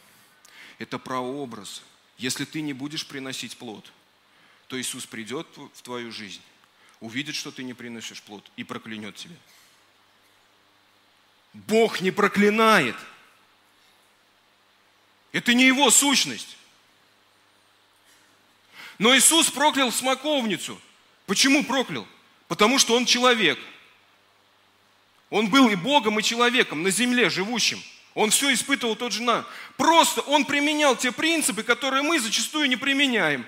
[0.79, 1.83] это прообраз.
[2.17, 3.93] Если ты не будешь приносить плод,
[4.67, 6.41] то Иисус придет в твою жизнь,
[7.01, 9.37] увидит, что ты не приносишь плод и проклянет тебя.
[11.53, 12.97] Бог не проклинает.
[15.33, 16.57] Это не его сущность.
[18.99, 20.81] Но Иисус проклял смоковницу.
[21.27, 22.07] Почему проклял?
[22.49, 23.59] Потому что Он человек.
[25.31, 27.83] Он был и Богом, и человеком на земле живущим.
[28.15, 29.45] Он все испытывал тот же нам.
[29.77, 33.45] Просто он применял те принципы, которые мы зачастую не применяем.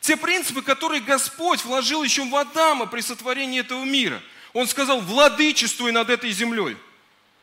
[0.00, 4.22] Те принципы, которые Господь вложил еще в Адама при сотворении этого мира.
[4.54, 6.76] Он сказал, владычествуй над этой землей.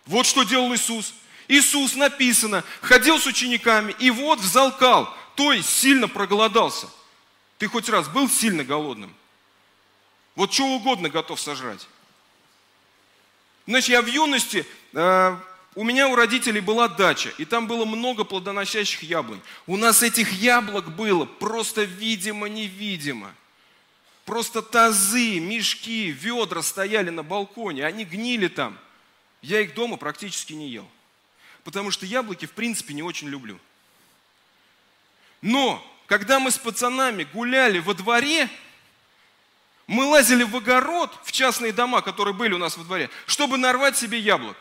[0.08, 1.14] Вот что делал Иисус.
[1.48, 6.88] Иисус, написано, ходил с учениками и вот взалкал, то есть сильно проголодался.
[7.60, 9.14] Ты хоть раз был сильно голодным?
[10.36, 11.88] Вот что угодно готов сожрать.
[13.66, 15.38] Значит, я в юности э,
[15.76, 19.42] у меня у родителей была дача, и там было много плодоносящих яблонь.
[19.66, 23.34] У нас этих яблок было просто видимо-невидимо.
[24.26, 28.78] Просто тазы, мешки, ведра стояли на балконе, они гнили там.
[29.42, 30.88] Я их дома практически не ел.
[31.64, 33.60] Потому что яблоки, в принципе, не очень люблю.
[35.42, 38.50] Но, когда мы с пацанами гуляли во дворе,
[39.88, 43.98] мы лазили в огород, в частные дома, которые были у нас во дворе, чтобы нарвать
[43.98, 44.58] себе яблок.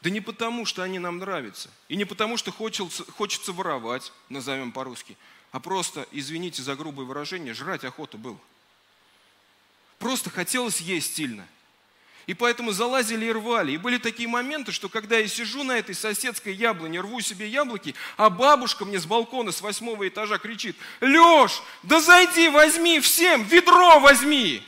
[0.00, 1.70] Да не потому, что они нам нравятся.
[1.88, 5.16] И не потому, что хочется, хочется воровать, назовем по-русски.
[5.52, 8.38] А просто, извините за грубое выражение, жрать охота было.
[9.98, 11.46] Просто хотелось есть сильно.
[12.26, 13.72] И поэтому залазили и рвали.
[13.72, 17.94] И были такие моменты, что когда я сижу на этой соседской яблоне, рву себе яблоки,
[18.16, 24.00] а бабушка мне с балкона с восьмого этажа кричит, Леш, да зайди, возьми всем, ведро
[24.00, 24.62] возьми.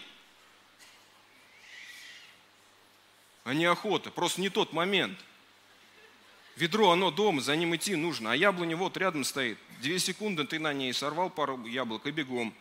[3.45, 4.11] а не охота.
[4.11, 5.19] Просто не тот момент.
[6.57, 8.33] Ведро, оно дома, за ним идти нужно.
[8.33, 9.59] А яблоня вот рядом стоит.
[9.81, 12.55] Две секунды ты на ней сорвал пару яблок и бегом.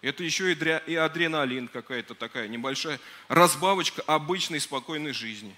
[0.00, 5.54] Это еще и, адреналин какая-то такая небольшая разбавочка обычной спокойной жизни.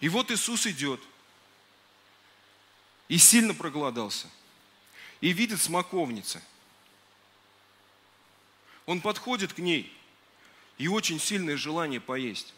[0.00, 1.00] И вот Иисус идет.
[3.08, 4.28] И сильно проголодался.
[5.20, 6.42] И видит смоковница.
[8.86, 9.92] Он подходит к ней–
[10.78, 12.52] и очень сильное желание поесть.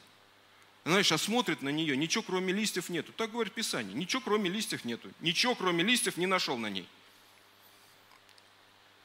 [0.84, 3.12] Знаешь, а смотрит на нее, ничего кроме листьев нету.
[3.12, 5.10] Так говорит Писание, ничего кроме листьев нету.
[5.20, 6.86] Ничего кроме листьев не нашел на ней.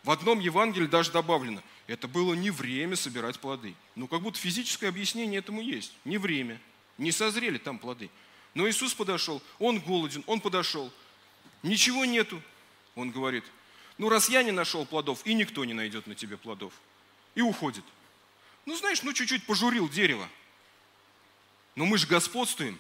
[0.04, 3.76] В одном Евангелии даже добавлено, это было не время собирать плоды.
[3.96, 5.94] Ну, как будто физическое объяснение этому есть.
[6.06, 6.60] Не время.
[6.98, 8.10] Не созрели там плоды.
[8.54, 10.92] Но Иисус подошел, он голоден, он подошел.
[11.64, 12.42] Ничего нету.
[12.96, 13.46] Он говорит,
[13.98, 16.74] ну раз я не нашел плодов, и никто не найдет на тебе плодов.
[17.36, 17.86] И уходит.
[18.66, 20.28] Ну, знаешь, ну чуть-чуть пожурил дерево.
[21.76, 22.80] Но мы же господствуем.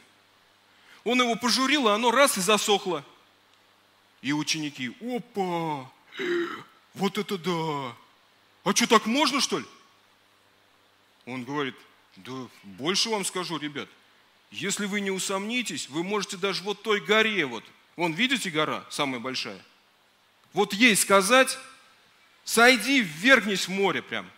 [1.03, 3.05] Он его пожурил, а оно раз и засохло.
[4.21, 5.89] И ученики, опа,
[6.93, 7.95] вот это да.
[8.63, 9.65] А что, так можно, что ли?
[11.25, 11.75] Он говорит,
[12.17, 12.31] да
[12.63, 13.89] больше вам скажу, ребят.
[14.51, 17.63] Если вы не усомнитесь, вы можете даже вот той горе вот.
[17.95, 19.63] Вон, видите гора, самая большая?
[20.53, 21.57] Вот ей сказать,
[22.43, 24.29] сойди, ввергнись в море прям.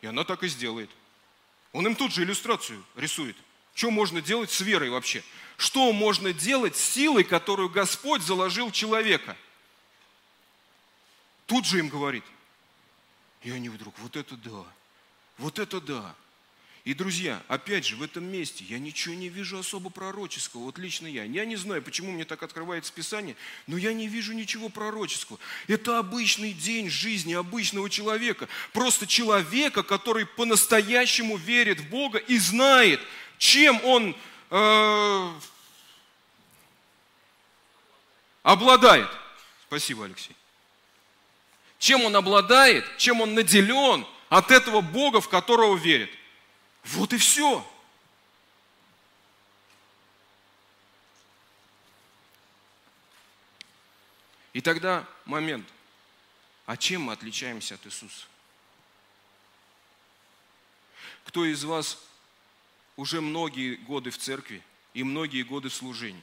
[0.00, 0.90] И она так и сделает.
[1.72, 3.36] Он им тут же иллюстрацию рисует.
[3.74, 5.22] Что можно делать с верой вообще?
[5.56, 9.36] Что можно делать с силой, которую Господь заложил человека?
[11.50, 12.22] Тут же им говорит.
[13.42, 14.64] И они вдруг, вот это да,
[15.36, 16.14] вот это да.
[16.84, 20.60] И, друзья, опять же, в этом месте я ничего не вижу особо пророческого.
[20.60, 21.24] Вот лично я.
[21.24, 23.34] Я не знаю, почему мне так открывается Писание,
[23.66, 25.40] но я не вижу ничего пророческого.
[25.66, 28.46] Это обычный день жизни обычного человека.
[28.72, 33.00] Просто человека, который по-настоящему верит в Бога и знает,
[33.38, 34.16] чем он
[34.50, 35.32] э,
[38.44, 39.10] обладает.
[39.66, 40.36] Спасибо, Алексей.
[41.80, 46.10] Чем он обладает, чем он наделен от этого Бога, в которого верит.
[46.84, 47.66] Вот и все.
[54.52, 55.66] И тогда момент.
[56.66, 58.26] А чем мы отличаемся от Иисуса?
[61.24, 61.98] Кто из вас
[62.96, 64.62] уже многие годы в церкви
[64.92, 66.22] и многие годы в служении?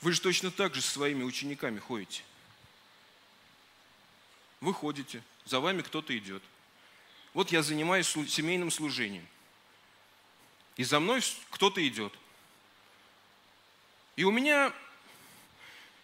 [0.00, 2.22] Вы же точно так же со своими учениками ходите.
[4.60, 6.42] Вы ходите, за вами кто-то идет–
[7.32, 9.26] вот я занимаюсь семейным служением.
[10.76, 12.12] И за мной кто-то идет.
[14.16, 14.72] И у меня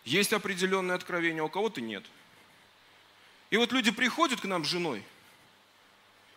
[0.05, 2.05] есть определенное откровение, а у кого-то нет.
[3.51, 5.05] И вот люди приходят к нам с женой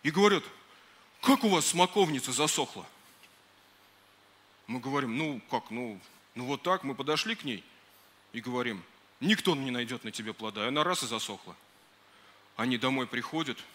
[0.02, 0.42] и говорят,
[1.20, 2.86] как у вас смоковница засохла?
[4.66, 6.00] Мы говорим, ну как, ну,
[6.34, 7.64] ну вот так, мы подошли к ней
[8.32, 8.82] и говорим,
[9.20, 11.56] никто не найдет на тебе плода, и она раз и засохла.
[12.56, 13.58] Они домой приходят–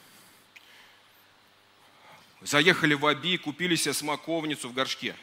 [2.46, 5.16] Заехали в Аби, купили себе смоковницу в горшке.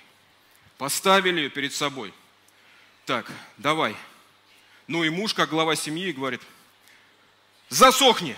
[0.76, 2.12] Поставили ее перед собой.
[3.06, 3.96] Так, давай.
[4.88, 6.40] Ну и муж, как глава семьи, говорит,
[7.68, 8.36] засохни.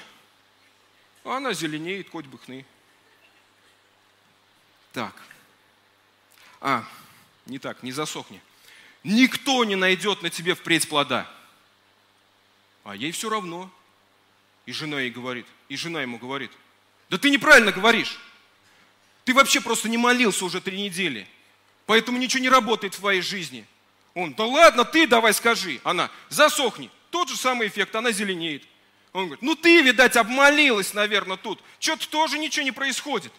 [1.24, 2.66] А она зеленеет, хоть бы хны.
[4.92, 5.14] Так.
[6.60, 6.84] А,
[7.46, 8.42] не так, не засохни.
[9.02, 11.26] Никто не найдет на тебе впредь плода.
[12.84, 13.72] А ей все равно.
[14.66, 16.50] И жена ей говорит, и жена ему говорит,
[17.10, 18.18] да ты неправильно говоришь.
[19.24, 21.26] Ты вообще просто не молился уже три недели.
[21.86, 23.66] Поэтому ничего не работает в твоей жизни.
[24.14, 25.80] Он, да ладно, ты давай скажи.
[25.84, 26.90] Она, засохни.
[27.10, 28.64] Тот же самый эффект, она зеленеет.
[29.12, 31.62] Он говорит, ну ты, видать, обмолилась, наверное, тут.
[31.78, 33.32] Что-то тоже ничего не происходит.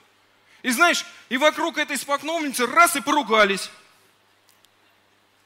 [0.64, 3.70] И знаешь, и вокруг этой спокновницы раз и поругались.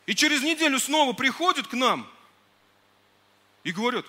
[0.05, 2.09] И через неделю снова приходят к нам
[3.63, 4.05] и говорят,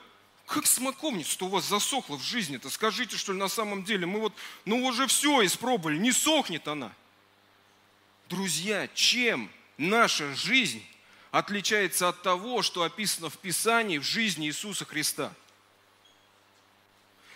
[0.51, 2.71] как смоковница-то у вас засохла в жизни-то?
[2.71, 4.05] Скажите, что ли, на самом деле?
[4.05, 4.35] Мы вот,
[4.65, 6.93] ну уже все испробовали, не сохнет она.
[8.29, 9.49] Друзья, чем
[9.79, 10.85] наша жизнь
[11.31, 15.33] отличается от того, что описано в Писании в жизни Иисуса Христа?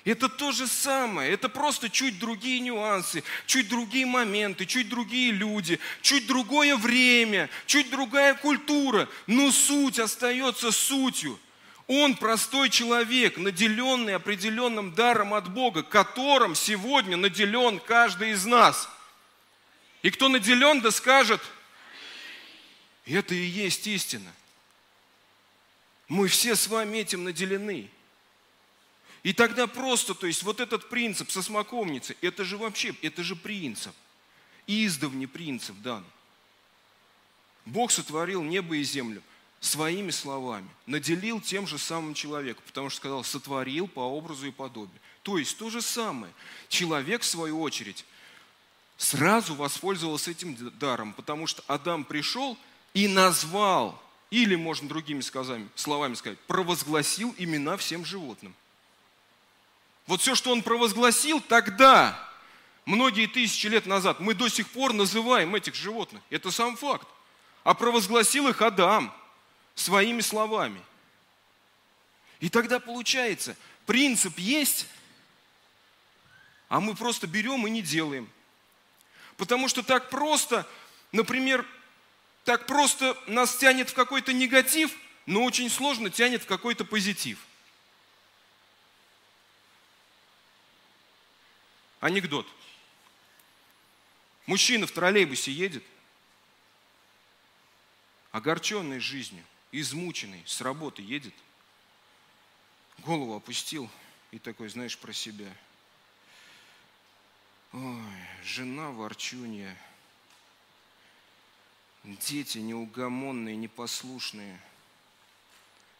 [0.04, 5.78] Это то же самое, это просто чуть другие нюансы, чуть другие моменты, чуть другие люди,
[6.02, 11.38] чуть другое время, чуть другая культура, но суть остается сутью.
[11.86, 18.88] Он простой человек, наделенный определенным даром от Бога, которым сегодня наделен каждый из нас.
[20.02, 21.42] И кто наделен, да скажет,
[23.04, 24.32] это и есть истина.
[26.08, 27.90] Мы все с вами этим наделены.
[29.22, 33.36] И тогда просто, то есть вот этот принцип со смоковницей, это же вообще, это же
[33.36, 33.94] принцип.
[34.66, 36.04] Издавний принцип дан.
[37.66, 39.22] Бог сотворил небо и землю
[39.64, 45.00] своими словами, наделил тем же самым человека, потому что сказал, сотворил по образу и подобию.
[45.22, 46.32] То есть то же самое.
[46.68, 48.04] Человек, в свою очередь,
[48.98, 52.58] сразу воспользовался этим даром, потому что Адам пришел
[52.92, 54.00] и назвал,
[54.30, 58.54] или можно другими словами сказать, провозгласил имена всем животным.
[60.06, 62.30] Вот все, что он провозгласил тогда,
[62.84, 66.22] многие тысячи лет назад, мы до сих пор называем этих животных.
[66.28, 67.08] Это сам факт.
[67.62, 69.10] А провозгласил их Адам
[69.74, 70.82] своими словами.
[72.40, 73.56] И тогда получается,
[73.86, 74.86] принцип есть,
[76.68, 78.30] а мы просто берем и не делаем.
[79.36, 80.68] Потому что так просто,
[81.12, 81.66] например,
[82.44, 84.92] так просто нас тянет в какой-то негатив,
[85.26, 87.38] но очень сложно тянет в какой-то позитив–
[92.04, 92.46] Анекдот.
[94.44, 95.82] Мужчина в троллейбусе едет,
[98.30, 99.42] огорченный жизнью,
[99.80, 101.34] измученный, с работы едет,
[102.98, 103.90] голову опустил
[104.30, 105.52] и такой, знаешь, про себя.
[107.72, 108.02] Ой,
[108.44, 109.76] жена ворчунья,
[112.04, 114.60] дети неугомонные, непослушные,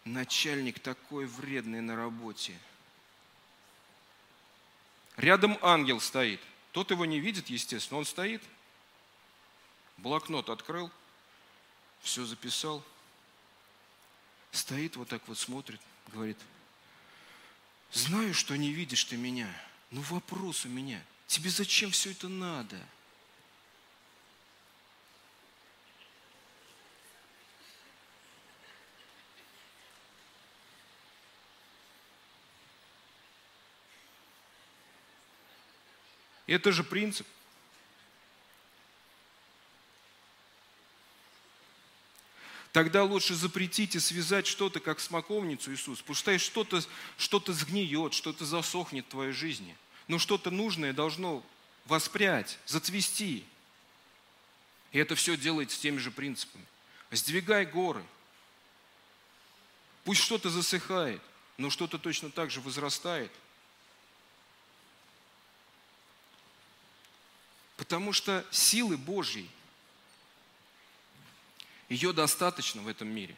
[0.04, 2.58] начальник такой вредный на работе–
[5.16, 6.40] Рядом ангел стоит.
[6.72, 8.42] Тот его не видит, естественно, он стоит.
[9.96, 10.90] Блокнот открыл,
[12.00, 12.82] все записал.
[14.54, 15.80] Стоит вот так вот, смотрит,
[16.12, 16.38] говорит,
[17.90, 19.52] знаю, что не видишь ты меня,
[19.90, 22.78] но вопрос у меня, тебе зачем все это надо?
[36.46, 37.26] Это же принцип.
[42.74, 46.02] Тогда лучше запретить и связать что-то, как смоковницу Иисус.
[46.02, 46.82] Пускай что-то
[47.16, 49.76] что сгниет, что-то засохнет в твоей жизни.
[50.08, 51.46] Но что-то нужное должно
[51.84, 53.44] воспрять, зацвести.
[54.90, 56.64] И это все делается теми же принципами.
[57.12, 58.04] Сдвигай горы.
[60.02, 61.22] Пусть что-то засыхает,
[61.58, 63.30] но что-то точно так же возрастает–
[67.76, 69.50] Потому что силы Божьей,
[71.94, 73.36] ее достаточно в этом мире.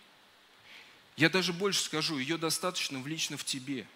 [1.16, 3.86] Я даже больше скажу, ее достаточно лично в тебе.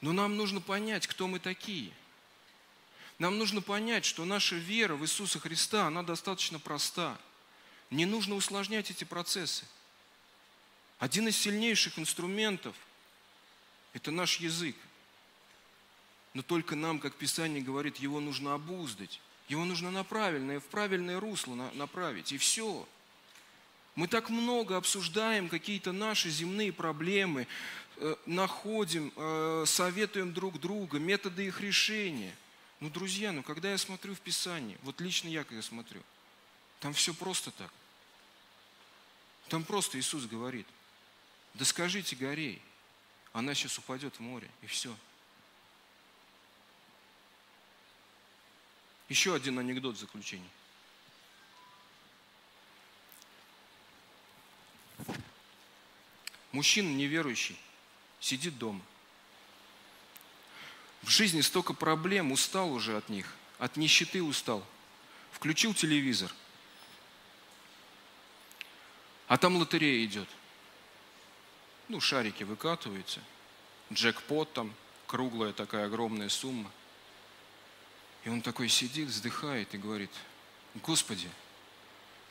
[0.00, 1.92] Но нам нужно понять, кто мы такие.
[3.18, 7.16] Нам нужно понять, что наша вера в Иисуса Христа, она достаточно проста.
[7.90, 9.64] Не нужно усложнять эти процессы.
[10.98, 12.74] Один из сильнейших инструментов–
[13.92, 14.76] это наш язык.
[16.34, 19.20] Но только нам, как Писание говорит, его нужно обуздать.
[19.50, 22.30] Его нужно на правильное, в правильное русло направить.
[22.30, 22.86] И все.
[23.96, 27.48] Мы так много обсуждаем какие-то наши земные проблемы,
[27.96, 32.32] э, находим, э, советуем друг друга, методы их решения.
[32.78, 36.00] Ну, друзья, ну когда я смотрю в Писание, вот лично я когда смотрю,
[36.78, 37.72] там все просто так.
[39.48, 40.66] Там просто Иисус говорит,
[41.54, 42.62] да скажите горей,
[43.32, 44.94] она сейчас упадет в море, и все.
[49.10, 50.48] Еще один анекдот в заключение.
[56.52, 57.58] Мужчина неверующий
[58.20, 58.80] сидит дома.
[61.02, 64.64] В жизни столько проблем, устал уже от них, от нищеты устал.
[65.32, 66.32] Включил телевизор,
[69.26, 70.28] а там лотерея идет.
[71.88, 73.20] Ну, шарики выкатываются,
[73.92, 74.72] джекпот там,
[75.08, 76.70] круглая такая огромная сумма.
[78.24, 80.10] И он такой сидит, вздыхает и говорит,
[80.74, 81.28] Господи,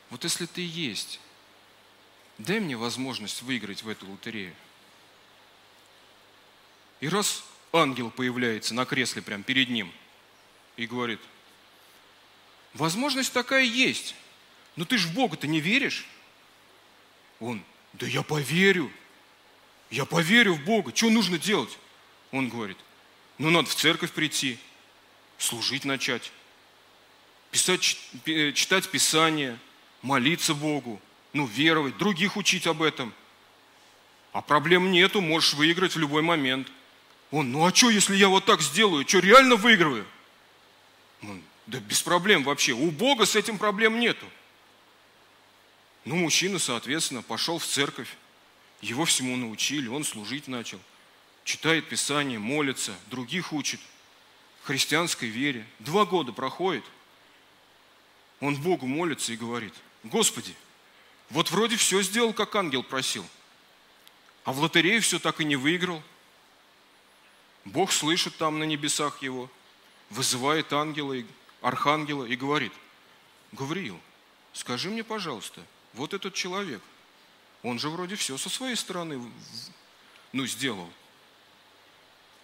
[0.08, 1.20] вот если ты есть,
[2.38, 4.54] дай мне возможность выиграть в эту лотерею.
[7.00, 9.92] И раз ангел появляется на кресле прямо перед ним
[10.76, 11.20] и говорит,
[12.74, 14.14] возможность такая есть,
[14.76, 16.06] но ты ж в Бога-то не веришь.
[17.38, 17.62] Он,
[17.94, 18.92] да я поверю,
[19.90, 21.76] я поверю в Бога, что нужно делать?
[22.32, 22.78] Он говорит,
[23.38, 24.58] ну надо в церковь прийти,
[25.40, 26.30] служить начать,
[27.50, 29.58] писать, э, читать Писание,
[30.02, 31.00] молиться Богу,
[31.32, 33.12] ну, веровать, других учить об этом.
[34.32, 36.70] А проблем нету, можешь выиграть в любой момент.
[37.30, 40.06] Он, ну а что, если я вот так сделаю, что, реально выигрываю?
[41.22, 44.26] Он, да без проблем вообще, у Бога с этим проблем нету.
[46.04, 48.08] Ну, мужчина, соответственно, пошел в церковь,
[48.80, 50.80] его всему научили, он служить начал,
[51.44, 53.80] читает Писание, молится, других учит
[54.62, 55.66] христианской вере.
[55.78, 56.84] Два года проходит,
[58.40, 60.54] он Богу молится и говорит, Господи,
[61.28, 63.26] вот вроде все сделал, как ангел просил,
[64.44, 66.02] а в лотерею все так и не выиграл.
[67.64, 69.50] Бог слышит там на небесах его,
[70.08, 71.24] вызывает ангела, и,
[71.60, 72.72] архангела и говорит,
[73.52, 74.00] Гавриил,
[74.52, 76.80] скажи мне, пожалуйста, вот этот человек,
[77.62, 79.20] он же вроде все со своей стороны
[80.32, 80.90] ну, сделал.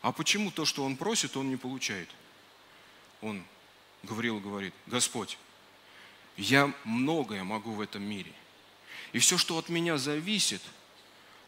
[0.07, 2.09] А почему то, что он просит, он не получает?
[3.22, 3.42] Он,
[4.04, 5.36] Гавриил говорит, Господь,
[6.36, 8.32] я многое могу в этом мире.
[9.12, 10.62] И все, что от меня зависит,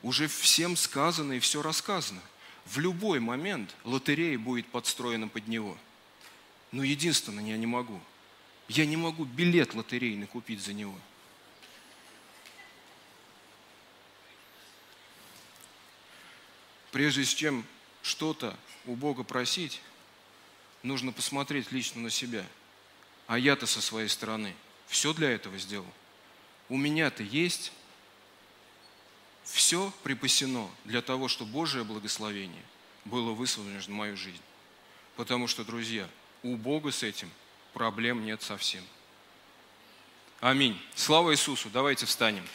[0.02, 2.20] уже всем сказано и все рассказано.
[2.64, 5.78] В любой момент лотерея будет подстроена под него.
[6.72, 8.00] Но единственное, я не могу.
[8.66, 10.98] Я не могу билет лотерейный купить за него.
[16.90, 17.64] Прежде чем
[18.08, 18.56] что-то
[18.86, 19.80] у Бога просить,
[20.82, 22.44] нужно посмотреть лично на себя.
[23.26, 24.54] А я-то со своей стороны
[24.86, 25.92] все для этого сделал.
[26.68, 27.72] У меня-то есть
[29.44, 32.62] все припасено для того, чтобы Божие благословение
[33.04, 34.40] было высвобождено в мою жизнь.
[35.16, 36.08] Потому что, друзья,
[36.42, 37.30] у Бога с этим
[37.74, 38.84] проблем нет совсем.
[40.40, 40.80] Аминь.
[40.94, 41.68] Слава Иисусу.
[41.70, 42.46] Давайте встанем.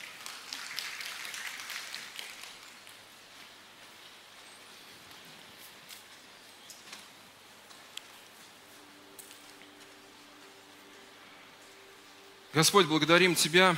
[12.53, 13.75] Господь, благодарим Тебя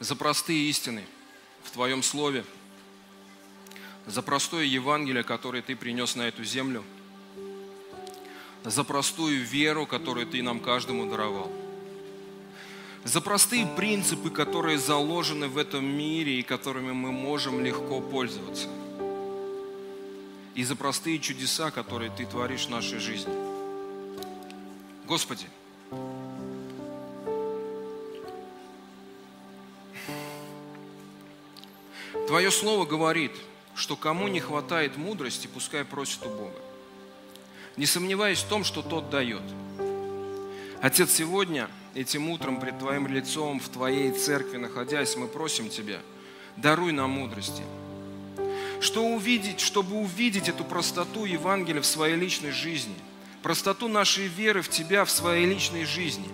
[0.00, 1.04] за простые истины
[1.62, 2.44] в Твоем Слове,
[4.04, 6.82] за простое Евангелие, которое Ты принес на эту землю,
[8.64, 11.52] за простую веру, которую Ты нам каждому даровал,
[13.04, 18.66] за простые принципы, которые заложены в этом мире и которыми мы можем легко пользоваться,
[20.56, 23.32] и за простые чудеса, которые Ты творишь в нашей жизни.
[25.06, 25.46] Господи,
[32.28, 33.32] Твое слово говорит,
[33.74, 36.60] что кому не хватает мудрости, пускай просит у Бога.
[37.78, 39.40] Не сомневаясь в том, что тот дает.
[40.82, 46.00] Отец, сегодня, этим утром, пред Твоим лицом, в Твоей церкви находясь, мы просим Тебя,
[46.58, 47.62] даруй нам мудрости.
[48.82, 52.94] Что увидеть, чтобы увидеть эту простоту Евангелия в своей личной жизни,
[53.42, 56.28] простоту нашей веры в Тебя в своей личной жизни,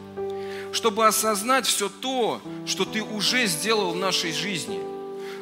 [0.73, 4.81] чтобы осознать все то, что Ты уже сделал в нашей жизни–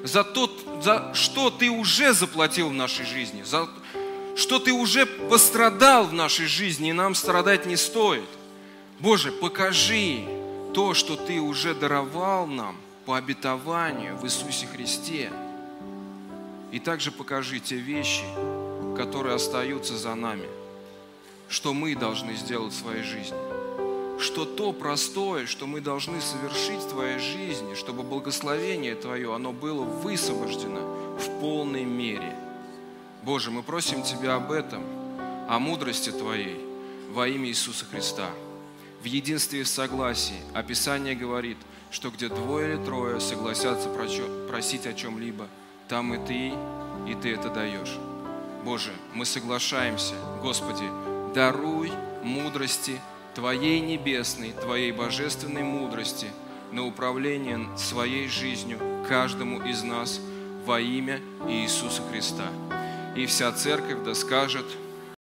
[0.03, 0.51] за то,
[0.83, 3.69] за что ты уже заплатил в нашей жизни, за
[4.35, 8.29] что ты уже пострадал в нашей жизни, и нам страдать не стоит.
[8.99, 10.25] Боже, покажи
[10.75, 15.31] то, что ты уже даровал нам по обетованию в Иисусе Христе.
[16.71, 18.25] И также покажи те вещи,
[18.97, 20.49] которые остаются за нами,
[21.49, 23.52] что мы должны сделать в своей жизни
[24.23, 29.83] что то простое, что мы должны совершить в Твоей жизни, чтобы благословение Твое, оно было
[29.83, 32.37] высвобождено в полной мере.
[33.23, 34.83] Боже, мы просим Тебя об этом,
[35.49, 36.61] о мудрости Твоей
[37.11, 38.31] во имя Иисуса Христа.
[39.03, 40.41] В единстве и согласии.
[40.55, 41.59] Описание говорит,
[41.91, 43.89] что где двое или трое согласятся
[44.49, 45.49] просить о чем-либо,
[45.89, 46.53] там и ты,
[47.11, 47.99] и ты это даешь.
[48.65, 50.89] Боже, мы соглашаемся, Господи,
[51.35, 51.93] даруй
[52.23, 53.01] мудрости
[53.35, 56.27] Твоей небесной, Твоей божественной мудрости
[56.71, 58.79] на управление своей жизнью
[59.09, 60.21] каждому из нас
[60.67, 62.49] во имя Иисуса Христа.
[63.17, 64.67] И вся церковь да скажет